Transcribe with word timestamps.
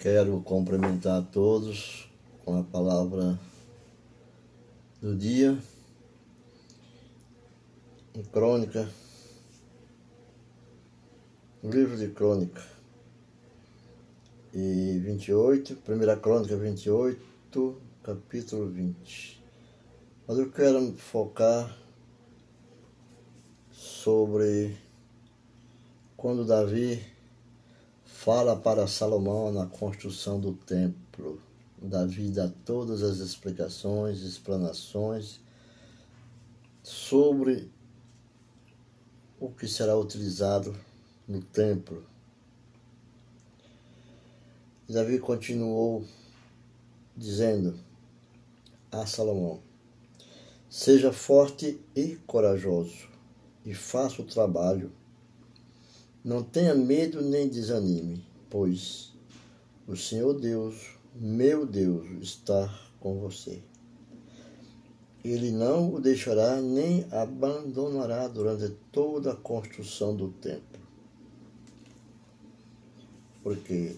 Quero 0.00 0.40
cumprimentar 0.40 1.18
a 1.18 1.22
todos 1.22 2.10
com 2.42 2.58
a 2.58 2.64
palavra 2.64 3.38
do 4.98 5.14
dia. 5.14 5.58
Em 8.14 8.22
Crônica, 8.22 8.88
livro 11.62 11.98
de 11.98 12.08
Crônica. 12.08 12.62
E 14.54 14.98
28, 15.04 15.76
primeira 15.76 16.16
Crônica 16.16 16.56
28, 16.56 17.78
capítulo 18.02 18.70
20. 18.70 19.44
Mas 20.26 20.38
eu 20.38 20.50
quero 20.50 20.94
focar 20.96 21.76
sobre 23.70 24.78
quando 26.16 26.46
Davi 26.46 27.19
fala 28.22 28.54
para 28.54 28.86
Salomão 28.86 29.50
na 29.50 29.64
construção 29.64 30.38
do 30.38 30.52
templo. 30.52 31.40
Davi 31.80 32.30
dá 32.30 32.50
todas 32.66 33.02
as 33.02 33.16
explicações, 33.16 34.20
explanações 34.20 35.40
sobre 36.82 37.70
o 39.40 39.48
que 39.48 39.66
será 39.66 39.96
utilizado 39.96 40.76
no 41.26 41.40
templo. 41.40 42.04
Davi 44.86 45.18
continuou 45.18 46.04
dizendo 47.16 47.74
a 48.92 49.06
Salomão: 49.06 49.62
Seja 50.68 51.10
forte 51.10 51.80
e 51.96 52.16
corajoso, 52.26 53.08
e 53.64 53.72
faça 53.72 54.20
o 54.20 54.26
trabalho 54.26 54.92
não 56.22 56.42
tenha 56.42 56.74
medo 56.74 57.22
nem 57.22 57.48
desanime, 57.48 58.22
pois 58.50 59.12
o 59.86 59.96
Senhor 59.96 60.38
Deus, 60.38 60.98
meu 61.14 61.64
Deus, 61.64 62.06
está 62.20 62.72
com 63.00 63.18
você. 63.18 63.62
Ele 65.24 65.50
não 65.50 65.94
o 65.94 66.00
deixará 66.00 66.60
nem 66.60 67.06
abandonará 67.10 68.28
durante 68.28 68.68
toda 68.92 69.32
a 69.32 69.36
construção 69.36 70.14
do 70.14 70.28
templo. 70.28 70.80
Porque 73.42 73.96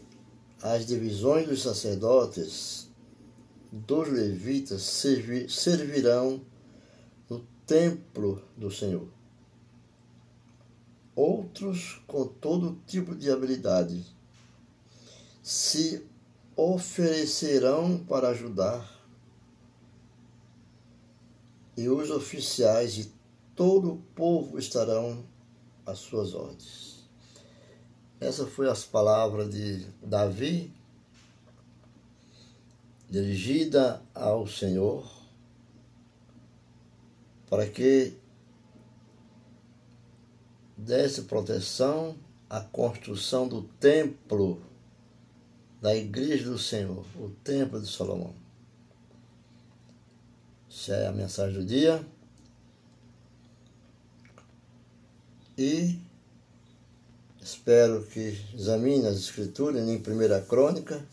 as 0.60 0.86
divisões 0.86 1.48
dos 1.48 1.62
sacerdotes, 1.62 2.88
dos 3.70 4.08
levitas, 4.08 4.82
servirão 5.48 6.40
no 7.28 7.44
templo 7.66 8.42
do 8.56 8.70
Senhor 8.70 9.08
outros 11.14 12.02
com 12.06 12.26
todo 12.26 12.78
tipo 12.86 13.14
de 13.14 13.30
habilidade 13.30 14.04
se 15.42 16.06
oferecerão 16.56 17.98
para 17.98 18.28
ajudar, 18.28 19.00
e 21.76 21.88
os 21.88 22.10
oficiais 22.10 22.98
e 22.98 23.12
todo 23.56 23.92
o 23.92 23.98
povo 24.14 24.58
estarão 24.58 25.24
às 25.86 25.98
suas 25.98 26.34
ordens. 26.34 27.08
Essas 28.20 28.48
foram 28.50 28.70
as 28.70 28.84
palavras 28.84 29.50
de 29.50 29.86
Davi, 30.02 30.72
dirigida 33.10 34.02
ao 34.14 34.46
Senhor, 34.46 35.10
para 37.48 37.68
que 37.68 38.16
desse 40.84 41.22
proteção 41.22 42.16
à 42.50 42.60
construção 42.60 43.46
do 43.46 43.62
templo 43.62 44.60
da 45.80 45.96
igreja 45.96 46.50
do 46.50 46.58
Senhor, 46.58 47.04
o 47.16 47.30
templo 47.42 47.80
de 47.80 47.90
Salomão. 47.90 48.34
Essa 50.70 50.94
é 50.94 51.06
a 51.06 51.12
mensagem 51.12 51.58
do 51.58 51.64
dia. 51.64 52.04
E 55.56 55.98
espero 57.40 58.04
que 58.06 58.38
examine 58.54 59.06
as 59.06 59.16
escrituras 59.16 59.86
em 59.86 59.96
1 59.96 60.46
Crônica 60.46 61.04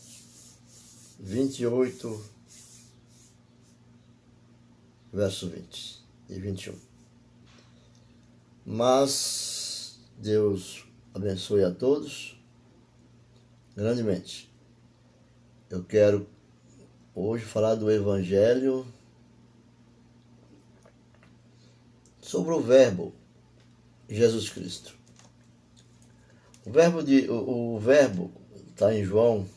28, 1.19 2.25
verso 5.11 5.49
20 5.49 5.99
e 6.29 6.39
21. 6.39 6.75
Mas 8.65 9.58
Deus 10.19 10.85
abençoe 11.13 11.63
a 11.63 11.71
todos 11.71 12.37
grandemente. 13.73 14.53
Eu 15.69 15.81
quero 15.81 16.27
hoje 17.15 17.45
falar 17.45 17.75
do 17.75 17.89
Evangelho 17.89 18.85
sobre 22.19 22.53
o 22.53 22.59
Verbo 22.59 23.13
Jesus 24.09 24.49
Cristo. 24.49 24.93
O 26.65 26.71
verbo 26.71 27.01
de 27.01 27.29
o, 27.29 27.75
o 27.75 27.79
verbo 27.79 28.29
está 28.67 28.93
em 28.93 29.05
João 29.05 29.47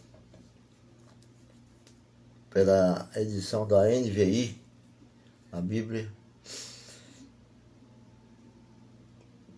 pela 2.51 3.11
edição 3.17 3.67
da 3.67 3.89
NVI, 3.89 4.57
a 5.51 5.61
Bíblia 5.61 6.09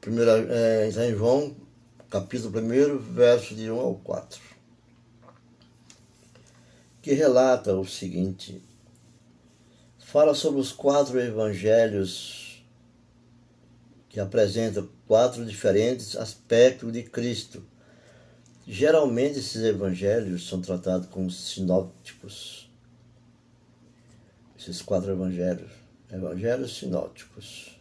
Primeira, 0.05 0.33
é, 0.55 0.91
em 0.91 1.17
João, 1.17 1.57
capítulo 2.11 2.61
1, 2.61 2.99
verso 2.99 3.55
de 3.55 3.71
1 3.71 3.81
ao 3.81 3.95
4, 3.95 4.39
que 7.01 7.15
relata 7.15 7.75
o 7.75 7.87
seguinte: 7.87 8.63
fala 9.99 10.35
sobre 10.35 10.61
os 10.61 10.73
quatro 10.73 11.19
evangelhos 11.19 12.63
que 14.11 14.21
apresentam 14.21 14.87
quatro 15.09 15.43
diferentes 15.43 16.17
aspectos 16.17 16.93
de 16.93 17.03
Cristo. 17.05 17.65
Geralmente 18.69 19.39
esses 19.39 19.63
evangelhos 19.65 20.47
são 20.47 20.61
tratados 20.61 21.09
como 21.09 21.31
sinópticos. 21.31 22.71
Esses 24.59 24.83
quatro 24.83 25.13
evangelhos, 25.13 25.71
evangelhos 26.13 26.77
sinópticos. 26.77 27.74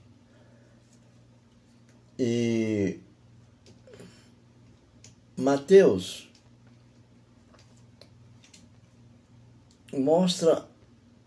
E 2.26 3.02
Mateus 5.36 6.30
mostra 9.92 10.66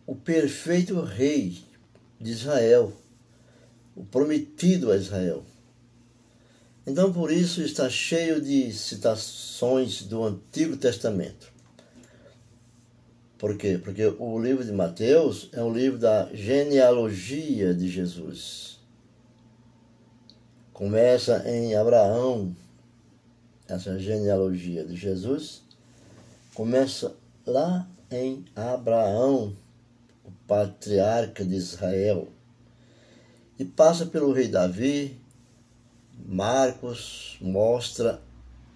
o 0.06 0.16
perfeito 0.16 0.98
rei 1.02 1.62
de 2.18 2.30
Israel, 2.30 2.94
o 3.94 4.06
prometido 4.06 4.90
a 4.90 4.96
Israel. 4.96 5.44
Então, 6.86 7.12
por 7.12 7.30
isso, 7.30 7.60
está 7.60 7.90
cheio 7.90 8.40
de 8.40 8.72
citações 8.72 10.00
do 10.00 10.24
Antigo 10.24 10.78
Testamento. 10.78 11.52
Por 13.36 13.58
quê? 13.58 13.78
Porque 13.84 14.06
o 14.18 14.38
livro 14.38 14.64
de 14.64 14.72
Mateus 14.72 15.50
é 15.52 15.62
um 15.62 15.74
livro 15.74 15.98
da 15.98 16.30
genealogia 16.32 17.74
de 17.74 17.86
Jesus 17.86 18.75
começa 20.76 21.42
em 21.48 21.74
Abraão, 21.74 22.54
essa 23.66 23.98
genealogia 23.98 24.84
de 24.84 24.94
Jesus, 24.94 25.62
começa 26.52 27.16
lá 27.46 27.88
em 28.10 28.44
Abraão, 28.54 29.56
o 30.22 30.30
patriarca 30.46 31.42
de 31.42 31.54
Israel, 31.54 32.28
e 33.58 33.64
passa 33.64 34.04
pelo 34.04 34.34
rei 34.34 34.48
Davi. 34.48 35.18
Marcos 36.26 37.38
mostra 37.40 38.20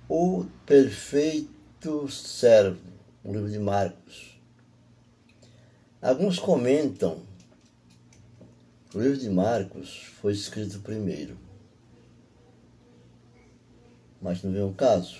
o 0.08 0.46
perfeito 0.64 2.08
servo, 2.08 2.80
o 3.22 3.30
livro 3.30 3.50
de 3.50 3.58
Marcos. 3.58 4.40
Alguns 6.00 6.38
comentam 6.38 7.18
que 8.88 8.96
o 8.96 9.02
livro 9.02 9.18
de 9.18 9.28
Marcos 9.28 10.04
foi 10.18 10.32
escrito 10.32 10.80
primeiro 10.80 11.49
mas 14.20 14.42
não 14.42 14.52
vem 14.52 14.62
o 14.62 14.72
caso. 14.72 15.18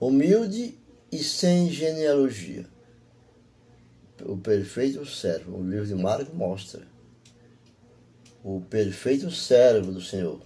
Humilde 0.00 0.78
e 1.10 1.18
sem 1.18 1.70
genealogia. 1.70 2.66
O 4.24 4.36
perfeito 4.36 5.04
servo. 5.04 5.58
O 5.58 5.68
livro 5.68 5.86
de 5.86 5.94
Marcos 5.94 6.34
mostra. 6.34 6.86
O 8.42 8.60
perfeito 8.60 9.30
servo 9.30 9.92
do 9.92 10.00
Senhor. 10.00 10.40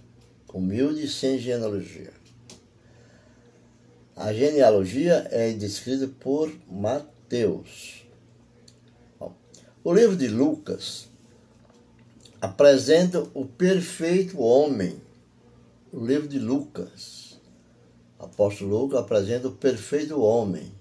Humilde 0.53 1.03
e 1.03 1.07
sem 1.07 1.37
genealogia. 1.37 2.11
A 4.15 4.33
genealogia 4.33 5.27
é 5.31 5.51
descrita 5.53 6.07
por 6.19 6.53
Mateus. 6.69 8.05
O 9.83 9.93
livro 9.93 10.15
de 10.15 10.27
Lucas 10.27 11.09
apresenta 12.39 13.27
o 13.33 13.45
perfeito 13.45 14.39
homem 14.39 15.01
o 15.91 16.05
livro 16.05 16.27
de 16.27 16.39
Lucas 16.39 17.21
apóstolo 18.23 18.77
Lucas 18.77 18.99
apresenta 18.99 19.47
o 19.47 19.51
perfeito 19.51 20.21
homem, 20.21 20.71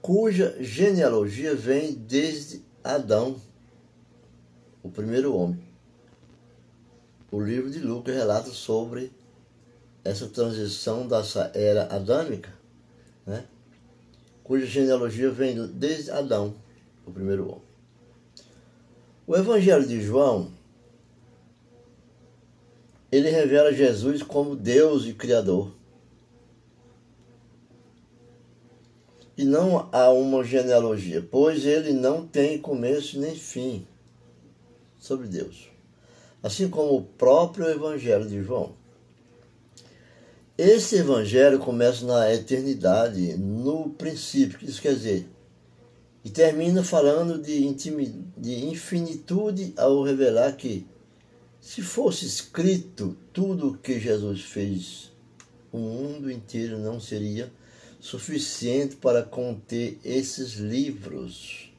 cuja 0.00 0.56
genealogia 0.62 1.54
vem 1.54 1.92
desde 1.94 2.62
Adão, 2.82 3.36
o 4.82 4.88
primeiro 4.88 5.34
homem. 5.34 5.68
O 7.30 7.40
livro 7.40 7.70
de 7.70 7.80
Lucas 7.80 8.14
relata 8.14 8.50
sobre 8.50 9.12
essa 10.04 10.26
transição 10.28 11.06
dessa 11.06 11.50
era 11.54 11.94
adâmica, 11.94 12.52
né? 13.26 13.44
cuja 14.42 14.64
genealogia 14.64 15.30
vem 15.30 15.66
desde 15.66 16.10
Adão, 16.10 16.54
o 17.04 17.10
primeiro 17.10 17.48
homem. 17.48 17.70
O 19.26 19.36
Evangelho 19.36 19.86
de 19.86 20.00
João, 20.00 20.52
ele 23.10 23.30
revela 23.30 23.72
Jesus 23.72 24.22
como 24.22 24.54
Deus 24.54 25.06
e 25.06 25.12
Criador. 25.12 25.72
E 29.36 29.44
não 29.44 29.88
há 29.90 30.10
uma 30.10 30.44
genealogia, 30.44 31.26
pois 31.30 31.64
ele 31.64 31.92
não 31.92 32.26
tem 32.26 32.58
começo 32.58 33.18
nem 33.18 33.34
fim 33.34 33.86
sobre 34.98 35.26
Deus. 35.26 35.68
Assim 36.42 36.68
como 36.68 36.96
o 36.96 37.02
próprio 37.02 37.68
Evangelho 37.68 38.28
de 38.28 38.42
João. 38.42 38.78
Esse 40.62 40.96
evangelho 40.96 41.58
começa 41.58 42.04
na 42.04 42.34
eternidade, 42.34 43.34
no 43.38 43.88
princípio, 43.88 44.58
isso 44.62 44.82
quer 44.82 44.92
dizer, 44.92 45.26
e 46.22 46.28
termina 46.28 46.84
falando 46.84 47.40
de, 47.40 47.72
de 48.36 48.66
infinitude 48.66 49.72
ao 49.74 50.02
revelar 50.02 50.54
que, 50.56 50.86
se 51.60 51.82
fosse 51.82 52.26
escrito 52.26 53.16
tudo 53.32 53.68
o 53.68 53.78
que 53.78 54.00
Jesus 54.00 54.42
fez, 54.42 55.12
o 55.70 55.78
mundo 55.78 56.30
inteiro 56.30 56.78
não 56.78 56.98
seria 56.98 57.52
suficiente 58.00 58.96
para 58.96 59.22
conter 59.22 59.98
esses 60.04 60.54
livros. 60.54 61.70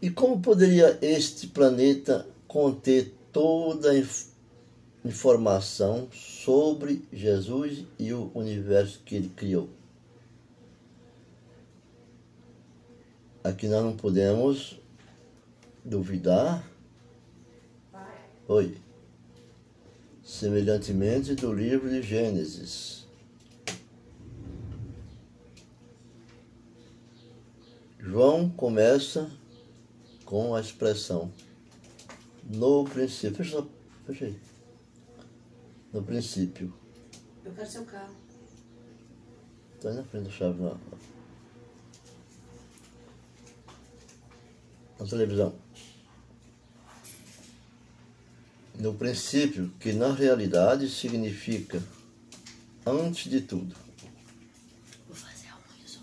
E 0.00 0.10
como 0.10 0.40
poderia 0.40 0.98
este 1.00 1.46
planeta 1.46 2.26
conter 2.46 3.14
toda 3.32 3.92
a 3.92 4.04
informação 5.04 6.08
sobre 6.12 7.02
Jesus 7.12 7.84
e 7.98 8.12
o 8.12 8.30
universo 8.34 9.00
que 9.04 9.14
ele 9.14 9.30
criou. 9.30 9.68
Aqui 13.42 13.66
nós 13.66 13.82
não 13.82 13.96
podemos 13.96 14.78
duvidar. 15.84 16.71
Oi. 18.48 18.76
Semelhantemente 20.24 21.34
do 21.34 21.52
livro 21.52 21.88
de 21.88 22.02
Gênesis. 22.02 23.06
João 28.00 28.50
começa 28.50 29.30
com 30.24 30.54
a 30.56 30.60
expressão 30.60 31.32
no 32.44 32.84
princípio. 32.84 33.36
Fecha, 33.36 33.64
fecha 34.06 34.24
aí 34.24 34.40
no 35.92 36.02
princípio. 36.02 36.74
Eu 37.44 37.52
quero 37.52 37.68
seu 37.68 37.84
carro. 37.84 38.14
Está 39.76 39.90
aí 39.90 39.96
na 39.96 40.04
frente 40.04 40.24
da 40.24 40.30
chave 40.30 40.62
lá. 40.62 40.76
Na 44.98 45.06
televisão. 45.06 45.61
No 48.78 48.94
princípio, 48.94 49.72
que 49.78 49.92
na 49.92 50.12
realidade 50.12 50.88
significa 50.88 51.82
antes 52.86 53.30
de 53.30 53.40
tudo. 53.40 53.76
Vou 55.06 55.14
fazer 55.14 55.48
a 55.48 55.56
unha 55.56 55.86
só. 55.86 56.00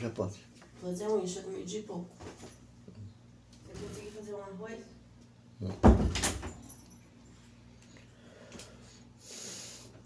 Já 0.00 0.10
pode. 0.10 0.34
Vou 0.80 0.90
fazer 0.90 1.04
a 1.04 1.10
unha, 1.10 1.26
chega 1.26 1.48
meio 1.48 1.66
dia 1.66 1.80
e 1.80 1.82
pouco. 1.82 2.08
Eu 3.68 3.88
consegui 3.88 4.10
fazer 4.10 4.34
um 4.34 4.42
arroz? 4.42 4.78
Não. 5.60 5.76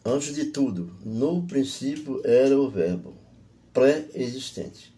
Antes 0.04 0.34
de 0.34 0.46
tudo, 0.46 0.96
no 1.04 1.46
princípio 1.46 2.20
era 2.24 2.58
o 2.58 2.70
Verbo, 2.70 3.14
pré-existente. 3.72 4.92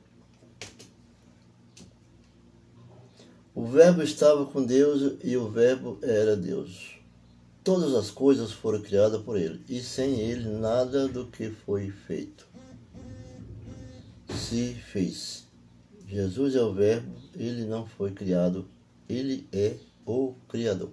O 3.62 3.66
Verbo 3.66 4.02
estava 4.02 4.44
com 4.44 4.64
Deus 4.64 5.18
e 5.22 5.36
o 5.36 5.48
Verbo 5.48 5.96
era 6.02 6.36
Deus. 6.36 6.96
Todas 7.62 7.94
as 7.94 8.10
coisas 8.10 8.50
foram 8.50 8.82
criadas 8.82 9.22
por 9.22 9.38
Ele, 9.38 9.62
e 9.68 9.80
sem 9.80 10.18
Ele 10.18 10.48
nada 10.58 11.06
do 11.06 11.26
que 11.26 11.48
foi 11.48 11.92
feito 11.92 12.44
se 14.36 14.74
fez. 14.74 15.46
Jesus 16.08 16.56
é 16.56 16.60
o 16.60 16.74
Verbo, 16.74 17.14
Ele 17.36 17.64
não 17.64 17.86
foi 17.86 18.10
criado, 18.10 18.66
Ele 19.08 19.46
é 19.52 19.76
o 20.04 20.34
Criador. 20.48 20.90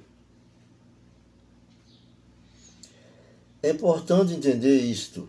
É 3.63 3.71
importante 3.71 4.33
entender 4.33 4.79
isto 4.79 5.27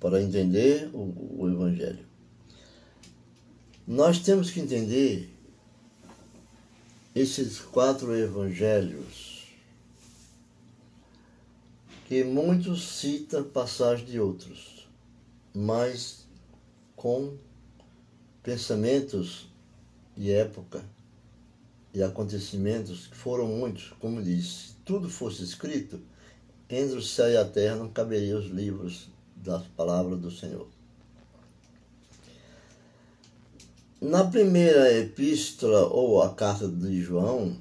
para 0.00 0.20
entender 0.20 0.90
o, 0.92 1.42
o 1.42 1.48
Evangelho. 1.48 2.04
Nós 3.86 4.18
temos 4.18 4.50
que 4.50 4.58
entender 4.58 5.35
esses 7.16 7.58
quatro 7.60 8.14
evangelhos 8.14 9.46
que 12.06 12.22
muitos 12.22 12.86
citam 12.98 13.42
passagem 13.42 14.04
de 14.04 14.20
outros, 14.20 14.86
mas 15.54 16.26
com 16.94 17.38
pensamentos 18.42 19.48
de 20.14 20.30
época 20.30 20.84
e 21.94 22.02
acontecimentos 22.02 23.06
que 23.06 23.16
foram 23.16 23.46
muitos, 23.46 23.94
como 23.98 24.22
disse, 24.22 24.48
se 24.48 24.74
tudo 24.84 25.08
fosse 25.08 25.42
escrito, 25.42 25.98
entre 26.68 26.98
o 26.98 27.02
céu 27.02 27.30
e 27.30 27.36
a 27.38 27.46
terra 27.46 27.76
não 27.76 27.88
caberiam 27.88 28.38
os 28.38 28.48
livros 28.48 29.08
das 29.36 29.66
palavras 29.68 30.20
do 30.20 30.30
Senhor. 30.30 30.68
Na 34.08 34.22
primeira 34.22 34.96
epístola 34.96 35.88
ou 35.88 36.22
a 36.22 36.32
carta 36.32 36.68
de 36.68 37.02
João, 37.02 37.58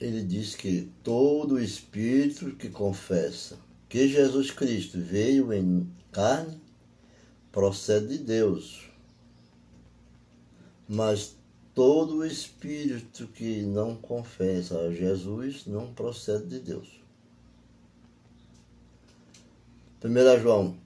ele 0.00 0.20
diz 0.20 0.56
que 0.56 0.90
todo 1.04 1.62
espírito 1.62 2.56
que 2.56 2.68
confessa 2.68 3.56
que 3.88 4.08
Jesus 4.08 4.50
Cristo 4.50 4.98
veio 4.98 5.52
em 5.52 5.88
carne 6.10 6.60
procede 7.52 8.18
de 8.18 8.24
Deus. 8.24 8.90
Mas 10.88 11.36
todo 11.72 12.26
espírito 12.26 13.28
que 13.28 13.62
não 13.62 13.94
confessa 13.94 14.76
a 14.76 14.92
Jesus 14.92 15.66
não 15.66 15.94
procede 15.94 16.46
de 16.48 16.58
Deus. 16.58 16.88
1 20.04 20.42
João 20.42 20.76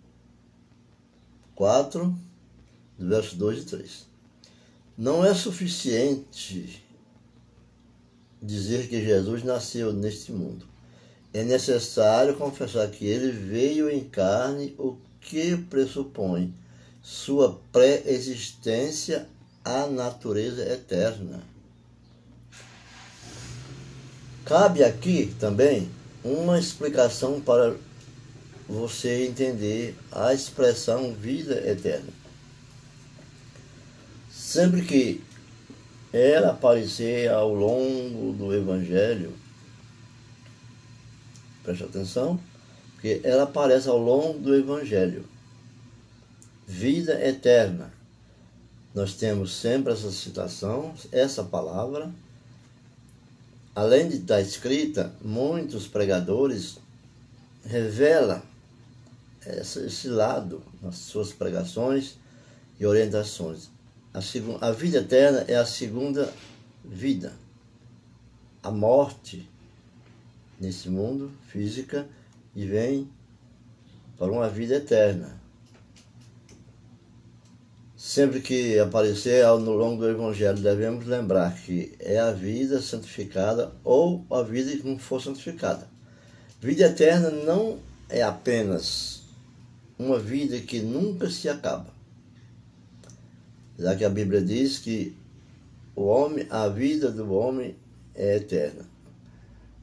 4, 1.55 2.15
versos 2.99 3.33
2 3.33 3.63
e 3.63 3.65
3. 3.65 4.09
Não 4.99 5.25
é 5.25 5.33
suficiente 5.33 6.85
dizer 8.43 8.89
que 8.89 9.01
Jesus 9.01 9.45
nasceu 9.45 9.93
neste 9.93 10.33
mundo. 10.33 10.67
É 11.33 11.45
necessário 11.45 12.35
confessar 12.35 12.91
que 12.91 13.07
ele 13.07 13.31
veio 13.31 13.89
em 13.89 14.03
carne, 14.03 14.75
o 14.77 14.97
que 15.21 15.57
pressupõe 15.57 16.53
sua 17.01 17.61
pré-existência 17.71 19.29
à 19.65 19.87
natureza 19.87 20.69
eterna. 20.69 21.45
Cabe 24.45 24.83
aqui 24.83 25.33
também 25.39 25.89
uma 26.25 26.59
explicação 26.59 27.41
para 27.41 27.77
você 28.69 29.29
entender 29.29 29.97
a 30.11 30.35
expressão 30.35 31.15
vida 31.15 31.55
eterna. 31.71 32.28
Sempre 34.49 34.81
que 34.81 35.23
ela 36.11 36.53
aparecer 36.53 37.29
ao 37.29 37.53
longo 37.53 38.33
do 38.33 38.55
Evangelho, 38.55 39.35
preste 41.63 41.85
atenção, 41.85 42.41
porque 42.95 43.21
ela 43.25 43.43
aparece 43.43 43.91
ao 43.91 43.99
longo 43.99 44.39
do 44.39 44.55
Evangelho. 44.55 45.27
Vida 46.67 47.23
eterna. 47.23 47.93
Nós 48.95 49.13
temos 49.13 49.55
sempre 49.55 49.93
essa 49.93 50.11
citação, 50.11 50.95
essa 51.13 51.45
palavra. 51.45 52.11
Além 53.75 54.09
de 54.09 54.17
estar 54.17 54.41
escrita, 54.41 55.13
muitos 55.23 55.87
pregadores 55.87 56.79
revelam 57.67 58.41
esse 59.45 60.09
lado 60.09 60.63
nas 60.81 60.95
suas 60.95 61.35
pregações 61.35 62.17
e 62.81 62.87
orientações. 62.87 63.77
A, 64.19 64.69
a 64.69 64.73
vida 64.73 64.99
eterna 64.99 65.45
é 65.47 65.55
a 65.55 65.65
segunda 65.65 66.33
vida. 66.85 67.33
A 68.61 68.71
morte 68.71 69.49
nesse 70.61 70.89
mundo 70.89 71.31
física 71.47 72.05
e 72.55 72.67
vem 72.67 73.09
para 74.19 74.33
uma 74.33 74.49
vida 74.49 74.75
eterna. 74.75 75.41
Sempre 77.97 78.41
que 78.41 78.77
aparecer 78.81 79.47
no 79.59 79.73
longo 79.73 80.03
do 80.03 80.09
Evangelho, 80.09 80.59
devemos 80.59 81.07
lembrar 81.07 81.55
que 81.55 81.95
é 82.01 82.19
a 82.19 82.33
vida 82.33 82.83
santificada 82.83 83.73
ou 83.85 84.27
a 84.31 84.43
vida 84.43 84.77
que 84.77 84.89
não 84.89 84.99
for 84.99 85.23
santificada. 85.23 85.89
Vida 86.61 86.87
eterna 86.87 87.31
não 87.31 87.79
é 88.09 88.23
apenas 88.23 89.23
uma 89.97 90.19
vida 90.19 90.59
que 90.59 90.81
nunca 90.81 91.31
se 91.31 91.49
acaba. 91.49 91.98
Já 93.79 93.95
que 93.95 94.05
a 94.05 94.11
Bíblia 94.11 94.43
diz 94.43 94.79
que 94.79 95.17
o 95.95 96.05
homem, 96.05 96.47
a 96.51 96.69
vida 96.69 97.11
do 97.11 97.33
homem 97.33 97.77
é 98.15 98.37
eterna. 98.37 98.85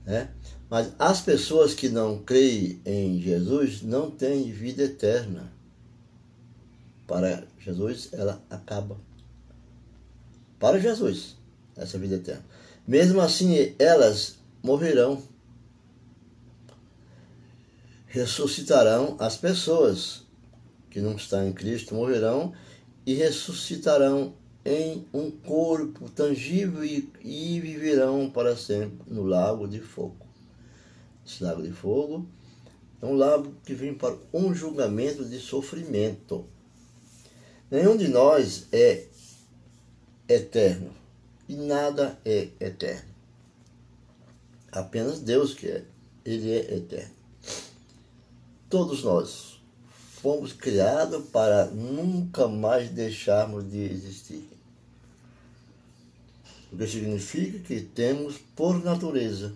Né? 0.06 0.30
Mas 0.70 0.92
as 1.00 1.22
pessoas 1.22 1.74
que 1.74 1.90
não 1.90 2.20
creem 2.20 2.82
em 2.86 3.22
Jesus 3.22 3.82
não 3.82 4.12
têm 4.12 4.52
vida 4.52 4.84
eterna. 4.84 5.52
Para 7.08 7.46
Jesus, 7.60 8.10
ela 8.12 8.42
acaba. 8.50 8.98
Para 10.60 10.80
Jesus, 10.80 11.38
essa 11.76 11.98
vida 11.98 12.16
eterna. 12.16 12.44
Mesmo 12.88 13.22
assim, 13.22 13.76
elas 13.80 14.38
morrerão. 14.62 15.22
Ressuscitarão 18.08 19.16
as 19.20 19.38
pessoas 19.38 20.24
que 20.90 21.00
não 21.02 21.16
estão 21.16 21.48
em 21.48 21.54
Cristo, 21.54 21.94
morrerão 21.94 22.54
e 23.06 23.14
ressuscitarão 23.14 24.34
em 24.66 25.06
um 25.14 25.30
corpo 25.30 26.10
tangível 26.10 26.84
e, 26.84 27.12
e 27.24 27.60
viverão 27.60 28.30
para 28.30 28.58
sempre 28.58 29.14
no 29.14 29.24
lago 29.24 29.68
de 29.68 29.80
fogo. 29.80 30.26
Esse 31.26 31.44
lago 31.44 31.62
de 31.62 31.72
fogo 31.72 32.28
é 33.02 33.06
um 33.06 33.16
lago 33.16 33.54
que 33.64 33.76
vem 33.76 33.94
para 33.94 34.18
um 34.34 34.54
julgamento 34.54 35.24
de 35.24 35.40
sofrimento. 35.40 36.46
Nenhum 37.70 37.96
de 37.96 38.08
nós 38.08 38.68
é 38.72 39.06
eterno 40.28 40.92
e 41.48 41.56
nada 41.56 42.18
é 42.26 42.50
eterno. 42.60 43.14
Apenas 44.72 45.20
Deus 45.20 45.54
que 45.54 45.68
é. 45.68 45.86
Ele 46.24 46.52
é 46.52 46.76
eterno. 46.78 47.14
Todos 48.68 49.04
nós 49.04 49.55
fomos 50.26 50.54
criados 50.54 51.24
para 51.28 51.66
nunca 51.66 52.48
mais 52.48 52.90
deixarmos 52.90 53.70
de 53.70 53.78
existir. 53.78 54.50
O 56.74 56.78
que 56.78 56.88
significa 56.88 57.60
que 57.60 57.80
temos, 57.80 58.40
por 58.56 58.84
natureza, 58.84 59.54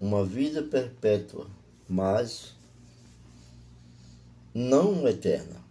uma 0.00 0.24
vida 0.24 0.60
perpétua, 0.60 1.46
mas 1.88 2.52
não 4.52 5.06
eterna. 5.06 5.62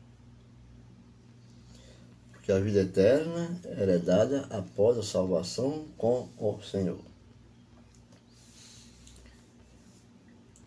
Porque 2.32 2.54
a 2.54 2.60
vida 2.60 2.84
eterna 2.84 3.60
é 3.66 3.82
heredada 3.82 4.48
após 4.50 4.98
a 4.98 5.04
salvação 5.04 5.88
com 5.98 6.30
o 6.38 6.62
Senhor. 6.62 7.02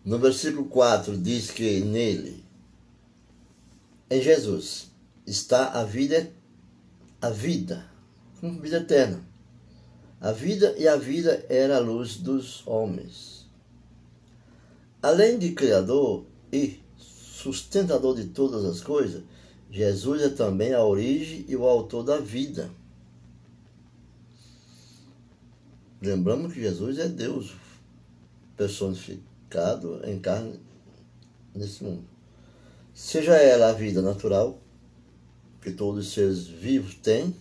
No 0.05 0.19
versículo 0.19 0.65
4 0.65 1.17
diz 1.17 1.49
que 1.49 1.81
nele, 1.81 2.45
em 4.09 4.21
Jesus, 4.21 4.91
está 5.25 5.71
a 5.71 5.83
vida, 5.83 6.31
a 7.21 7.29
vida, 7.29 7.85
vida 8.41 8.77
eterna. 8.77 9.27
A 10.19 10.31
vida 10.31 10.73
e 10.77 10.87
a 10.87 10.95
vida 10.95 11.45
era 11.47 11.77
a 11.77 11.79
luz 11.79 12.17
dos 12.17 12.65
homens. 12.65 13.45
Além 15.01 15.37
de 15.37 15.51
Criador 15.51 16.25
e 16.51 16.79
sustentador 16.97 18.15
de 18.15 18.25
todas 18.25 18.65
as 18.65 18.81
coisas, 18.81 19.23
Jesus 19.69 20.21
é 20.21 20.29
também 20.29 20.73
a 20.73 20.83
origem 20.83 21.45
e 21.47 21.55
o 21.55 21.65
autor 21.65 22.03
da 22.03 22.17
vida. 22.17 22.71
Lembramos 26.01 26.53
que 26.53 26.61
Jesus 26.61 26.97
é 26.97 27.07
Deus 27.07 27.53
personificado 28.55 30.01
em 30.05 30.19
carne 30.19 30.59
nesse 31.53 31.83
mundo. 31.83 32.16
Seja 32.97 33.35
ela 33.35 33.69
a 33.69 33.73
vida 33.73 34.01
natural, 34.01 34.59
que 35.61 35.71
todos 35.71 36.07
os 36.07 36.13
seres 36.13 36.47
vivos 36.47 36.95
têm, 36.95 37.35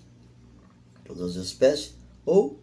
todas 1.02 1.34
as 1.34 1.46
espécies, 1.46 1.94
ou 2.26 2.60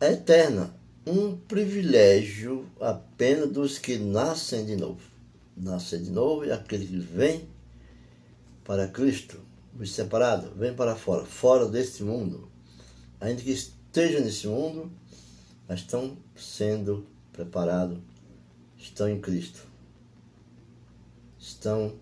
a 0.00 0.06
eterna, 0.06 0.74
um 1.06 1.36
privilégio 1.36 2.66
apenas 2.80 3.50
dos 3.50 3.78
que 3.78 3.98
nascem 3.98 4.64
de 4.64 4.74
novo. 4.74 5.02
Nascer 5.54 6.00
de 6.00 6.10
novo 6.10 6.46
é 6.46 6.52
aquele 6.52 6.86
que 6.86 6.98
vem 6.98 7.46
para 8.64 8.88
Cristo, 8.88 9.38
os 9.78 9.92
separados, 9.92 10.50
vem 10.56 10.72
para 10.74 10.96
fora, 10.96 11.26
fora 11.26 11.68
deste 11.68 12.02
mundo. 12.02 12.48
Ainda 13.20 13.42
que 13.42 13.52
estejam 13.52 14.22
nesse 14.22 14.46
mundo, 14.46 14.90
mas 15.68 15.80
estão 15.80 16.16
sendo 16.34 17.06
preparados, 17.34 17.98
estão 18.78 19.10
em 19.10 19.20
Cristo. 19.20 19.67
Estão 21.48 21.94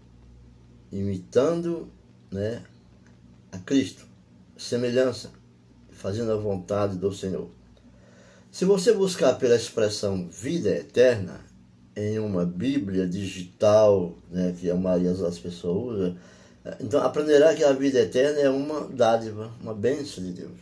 imitando 0.91 1.89
né, 2.33 2.65
a 3.53 3.59
Cristo, 3.59 4.05
semelhança, 4.57 5.31
fazendo 5.93 6.33
a 6.33 6.37
vontade 6.37 6.99
do 6.99 7.13
Senhor. 7.13 7.49
Se 8.51 8.65
você 8.65 8.93
buscar 8.93 9.35
pela 9.35 9.55
expressão 9.55 10.29
vida 10.29 10.71
eterna 10.71 11.41
em 11.95 12.19
uma 12.19 12.45
Bíblia 12.45 13.07
digital, 13.07 14.17
né, 14.31 14.53
que 14.59 14.69
a 14.69 14.75
maioria 14.75 15.15
das 15.15 15.39
pessoas 15.39 15.97
usa, 15.97 16.17
então 16.81 17.01
aprenderá 17.01 17.55
que 17.55 17.63
a 17.63 17.73
vida 17.73 18.01
eterna 18.01 18.41
é 18.41 18.51
uma 18.51 18.89
dádiva, 18.89 19.55
uma 19.61 19.73
bênção 19.73 20.25
de 20.25 20.33
Deus. 20.33 20.59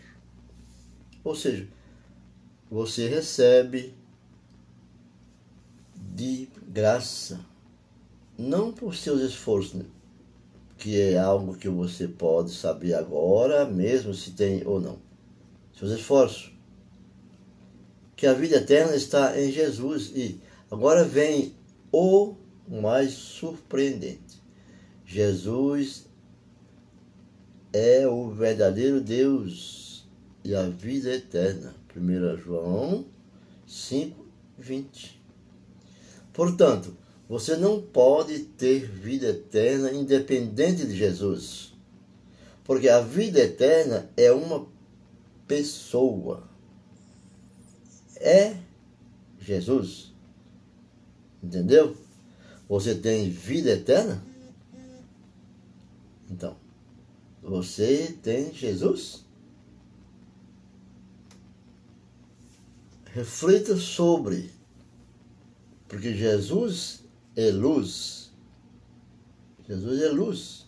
Ou 1.24 1.34
seja, 1.34 1.66
você 2.70 3.08
recebe 3.08 3.94
de 5.96 6.50
graça, 6.68 7.40
não 8.36 8.72
por 8.72 8.94
seus 8.94 9.20
esforços, 9.20 9.82
que 10.76 11.00
é 11.00 11.18
algo 11.18 11.56
que 11.56 11.68
você 11.68 12.08
pode 12.08 12.52
saber 12.52 12.94
agora, 12.94 13.64
mesmo 13.64 14.12
se 14.12 14.32
tem 14.32 14.66
ou 14.66 14.80
não. 14.80 14.98
Seus 15.78 15.92
esforços 15.92 16.54
que 18.16 18.26
a 18.26 18.32
vida 18.32 18.56
eterna 18.56 18.94
está 18.94 19.38
em 19.40 19.50
Jesus. 19.50 20.12
E 20.14 20.40
agora 20.70 21.04
vem 21.04 21.54
o 21.92 22.34
mais 22.68 23.12
surpreendente. 23.12 24.42
Jesus 25.04 26.06
é 27.72 28.06
o 28.06 28.30
verdadeiro 28.30 29.00
Deus 29.00 30.06
e 30.44 30.54
a 30.54 30.62
vida 30.68 31.12
eterna. 31.12 31.74
1 31.94 32.38
João 32.38 33.04
5, 33.66 34.26
20. 34.58 35.22
Portanto, 36.32 36.96
você 37.28 37.56
não 37.56 37.80
pode 37.80 38.40
ter 38.40 38.86
vida 38.86 39.28
eterna 39.28 39.92
independente 39.92 40.86
de 40.86 40.96
Jesus. 40.96 41.72
Porque 42.64 42.88
a 42.88 43.00
vida 43.00 43.40
eterna 43.40 44.10
é 44.16 44.32
uma 44.32 44.66
pessoa 45.46 46.54
é 48.24 48.56
Jesus. 49.38 50.12
Entendeu? 51.42 51.96
Você 52.66 52.94
tem 52.94 53.28
vida 53.28 53.70
eterna? 53.70 54.24
Então, 56.30 56.56
você 57.42 58.18
tem 58.22 58.52
Jesus? 58.54 59.22
Reflita 63.12 63.76
sobre, 63.76 64.50
porque 65.86 66.14
Jesus 66.16 67.03
é 67.36 67.50
luz. 67.50 68.30
Jesus 69.68 70.02
é 70.02 70.08
luz. 70.08 70.66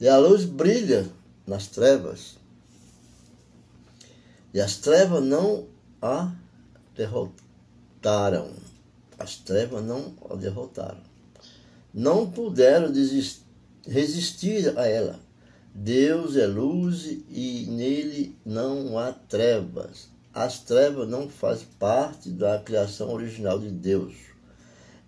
E 0.00 0.08
a 0.08 0.16
luz 0.18 0.44
brilha 0.44 1.06
nas 1.46 1.66
trevas. 1.66 2.36
E 4.52 4.60
as 4.60 4.76
trevas 4.76 5.22
não 5.22 5.66
a 6.00 6.32
derrotaram. 6.96 8.52
As 9.18 9.36
trevas 9.36 9.84
não 9.84 10.14
a 10.30 10.34
derrotaram. 10.34 11.02
Não 11.92 12.30
puderam 12.30 12.92
resistir 13.86 14.78
a 14.78 14.86
ela. 14.86 15.20
Deus 15.74 16.36
é 16.36 16.46
luz 16.46 17.04
e 17.28 17.66
nele 17.68 18.36
não 18.44 18.98
há 18.98 19.12
trevas. 19.12 20.08
As 20.32 20.60
trevas 20.60 21.08
não 21.08 21.28
fazem 21.28 21.66
parte 21.78 22.30
da 22.30 22.58
criação 22.58 23.12
original 23.12 23.58
de 23.58 23.70
Deus. 23.70 24.29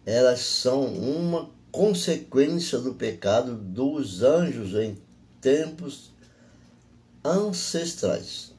Elas 0.05 0.41
são 0.41 0.85
uma 0.85 1.51
consequência 1.71 2.79
do 2.79 2.95
pecado 2.95 3.55
dos 3.55 4.23
anjos 4.23 4.75
em 4.75 4.99
tempos 5.41 6.13
ancestrais 7.25 8.53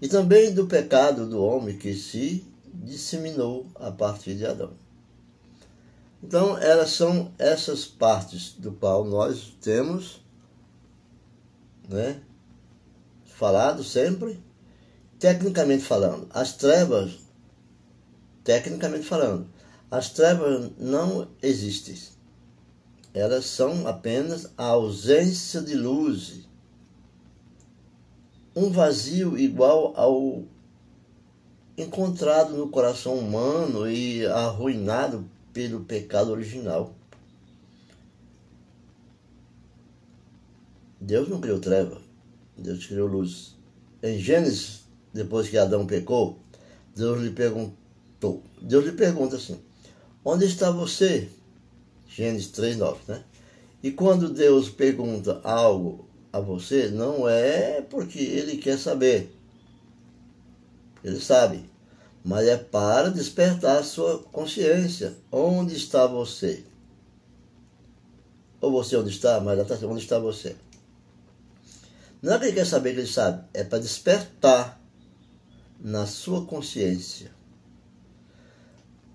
e 0.00 0.08
também 0.08 0.52
do 0.52 0.66
pecado 0.66 1.26
do 1.26 1.42
homem 1.42 1.78
que 1.78 1.94
se 1.94 2.44
disseminou 2.72 3.66
a 3.76 3.90
partir 3.90 4.34
de 4.34 4.44
Adão. 4.44 4.72
Então, 6.22 6.58
elas 6.58 6.90
são 6.90 7.32
essas 7.38 7.84
partes 7.84 8.54
do 8.54 8.72
qual 8.72 9.04
nós 9.04 9.56
temos 9.60 10.22
né, 11.88 12.20
falado 13.26 13.84
sempre, 13.84 14.42
tecnicamente 15.18 15.84
falando. 15.84 16.26
As 16.30 16.54
trevas, 16.54 17.18
tecnicamente 18.42 19.04
falando, 19.04 19.46
as 19.94 20.10
trevas 20.10 20.72
não 20.76 21.28
existem. 21.40 21.96
Elas 23.14 23.44
são 23.44 23.86
apenas 23.86 24.50
a 24.58 24.64
ausência 24.64 25.62
de 25.62 25.76
luz. 25.76 26.48
Um 28.56 28.72
vazio 28.72 29.38
igual 29.38 29.94
ao 29.96 30.42
encontrado 31.78 32.56
no 32.56 32.70
coração 32.70 33.16
humano 33.16 33.88
e 33.88 34.26
arruinado 34.26 35.30
pelo 35.52 35.84
pecado 35.84 36.32
original. 36.32 36.92
Deus 41.00 41.28
não 41.28 41.40
criou 41.40 41.60
treva, 41.60 42.02
Deus 42.58 42.84
criou 42.84 43.06
luz. 43.06 43.54
Em 44.02 44.18
Gênesis, 44.18 44.80
depois 45.12 45.48
que 45.48 45.56
Adão 45.56 45.86
pecou, 45.86 46.40
Deus 46.96 47.22
lhe 47.22 47.30
perguntou, 47.30 48.42
Deus 48.60 48.84
lhe 48.86 48.92
pergunta 48.92 49.36
assim, 49.36 49.60
onde 50.24 50.46
está 50.46 50.70
você? 50.70 51.28
Gênesis 52.08 52.50
3,9, 52.52 52.96
né? 53.08 53.24
E 53.82 53.90
quando 53.90 54.28
Deus 54.28 54.68
pergunta 54.68 55.40
algo 55.44 56.08
a 56.32 56.40
você, 56.40 56.88
não 56.88 57.28
é 57.28 57.82
porque 57.82 58.18
Ele 58.18 58.56
quer 58.56 58.78
saber, 58.78 59.34
ele 61.04 61.20
sabe. 61.20 61.68
Mas 62.24 62.48
é 62.48 62.56
para 62.56 63.10
despertar 63.10 63.78
a 63.78 63.84
sua 63.84 64.20
consciência. 64.32 65.14
Onde 65.30 65.76
está 65.76 66.06
você? 66.06 66.64
Ou 68.58 68.72
você 68.72 68.96
onde 68.96 69.10
está, 69.10 69.38
mas 69.40 69.60
onde 69.82 70.00
está 70.00 70.18
você? 70.18 70.56
Não 72.22 72.32
é 72.32 72.38
que 72.38 72.46
ele 72.46 72.54
quer 72.54 72.64
saber 72.64 72.94
que 72.94 73.00
ele 73.00 73.06
sabe, 73.06 73.44
é 73.52 73.62
para 73.62 73.78
despertar 73.78 74.80
na 75.78 76.06
sua 76.06 76.46
consciência. 76.46 77.30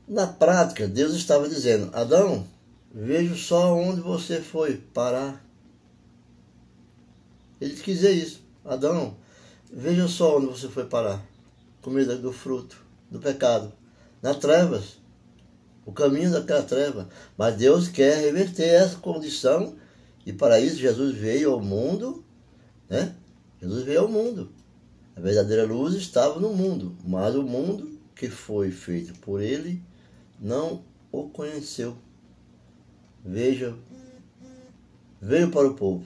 Na 0.10 0.26
prática, 0.26 0.88
Deus 0.88 1.14
estava 1.14 1.48
dizendo: 1.48 1.96
Adão, 1.96 2.44
vejo 2.92 3.36
só 3.36 3.76
onde 3.76 4.02
você 4.02 4.42
foi 4.42 4.78
parar. 4.78 5.46
Ele 7.62 7.76
quis 7.76 7.98
dizer 7.98 8.12
isso. 8.14 8.42
Adão, 8.66 9.16
veja 9.72 10.08
só 10.08 10.40
onde 10.40 10.48
você 10.48 10.68
foi 10.68 10.86
parar 10.86 11.24
comida 11.82 12.18
do 12.18 12.32
fruto 12.32 12.78
do 13.10 13.20
pecado, 13.20 13.72
nas 14.22 14.38
trevas, 14.38 14.98
o 15.86 15.92
caminho 15.92 16.32
daquela 16.32 16.64
treva. 16.64 17.08
Mas 17.38 17.56
Deus 17.56 17.88
quer 17.88 18.18
reverter 18.18 18.68
essa 18.68 18.98
condição 18.98 19.76
e 20.26 20.34
para 20.34 20.60
isso 20.60 20.76
Jesus 20.76 21.16
veio 21.16 21.52
ao 21.52 21.62
mundo, 21.62 22.24
né? 22.90 23.16
Jesus 23.62 23.84
veio 23.84 24.02
ao 24.02 24.08
mundo. 24.08 24.52
A 25.16 25.20
verdadeira 25.20 25.66
luz 25.66 25.96
estava 25.96 26.40
no 26.40 26.54
mundo, 26.54 26.96
mas 27.04 27.36
o 27.36 27.44
mundo 27.44 28.00
que 28.16 28.30
foi 28.30 28.72
feito 28.72 29.14
por 29.20 29.42
ele 29.42 29.82
não 30.40 30.84
o 31.12 31.30
conheceu. 31.30 31.98
Veja, 33.24 33.78
veio 35.22 35.52
para 35.52 35.68
o 35.68 35.76
povo 35.76 36.06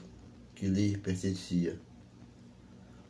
que 0.56 0.68
lhe 0.68 0.98
pertencia. 0.98 1.80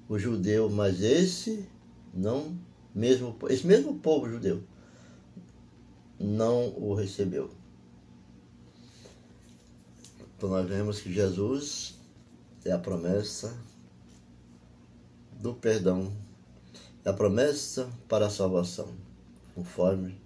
O 0.10 0.20
judeu, 0.20 0.70
mas 0.70 1.02
esse 1.02 1.68
não 2.14 2.58
mesmo 2.94 3.36
esse 3.50 3.66
mesmo 3.66 3.98
povo 4.00 4.30
judeu 4.30 4.62
não 6.20 6.70
o 6.78 6.94
recebeu. 6.94 7.50
Então 10.36 10.50
nós 10.50 10.68
vemos 10.68 11.02
que 11.02 11.12
Jesus 11.12 12.00
é 12.66 12.72
a 12.72 12.80
promessa 12.80 13.58
do 15.40 15.54
perdão, 15.54 16.12
é 17.04 17.10
a 17.10 17.14
promessa 17.14 17.90
para 18.08 18.28
a 18.28 18.30
salvação, 18.30 18.94
conforme 19.54 20.23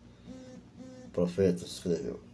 profeta 1.18 1.66
escreveu. 1.66 2.27